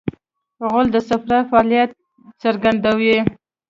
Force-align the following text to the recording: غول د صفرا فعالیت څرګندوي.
غول 0.69 0.87
د 0.95 0.97
صفرا 1.09 1.39
فعالیت 1.49 1.89
څرګندوي. 2.43 3.17